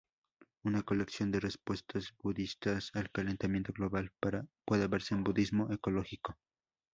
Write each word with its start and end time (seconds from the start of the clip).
Una 0.63 0.81
colección 0.81 1.29
de 1.29 1.39
respuestas 1.39 2.15
budistas 2.17 2.89
al 2.95 3.11
calentamiento 3.11 3.71
global 3.71 4.11
puede 4.65 4.87
verse 4.87 5.13
en 5.13 5.23
budismo 5.23 5.71
ecológico. 5.71 6.39